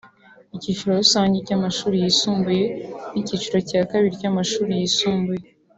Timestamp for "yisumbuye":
2.03-2.65, 4.81-5.43